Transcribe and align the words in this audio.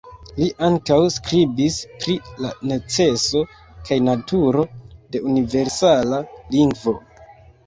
Li 0.35 0.45
ankaŭ 0.67 0.95
skribis 1.15 1.75
pri 2.03 2.15
la 2.45 2.53
neceso 2.71 3.43
kaj 3.91 3.99
naturo 4.07 4.65
de 5.13 5.23
universala 5.29 6.23
lingvo. 6.59 6.97